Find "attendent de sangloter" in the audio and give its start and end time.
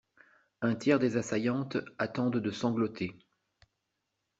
1.99-3.15